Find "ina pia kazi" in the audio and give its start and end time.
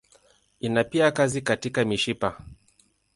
0.59-1.41